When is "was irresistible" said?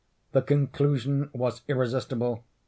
1.31-2.43